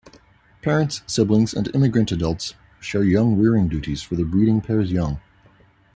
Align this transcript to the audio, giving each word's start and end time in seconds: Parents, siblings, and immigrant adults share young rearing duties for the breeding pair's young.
Parents, 0.63 1.03
siblings, 1.05 1.53
and 1.53 1.69
immigrant 1.75 2.11
adults 2.11 2.55
share 2.79 3.03
young 3.03 3.37
rearing 3.37 3.67
duties 3.67 4.01
for 4.01 4.15
the 4.15 4.23
breeding 4.25 4.59
pair's 4.59 4.91
young. 4.91 5.21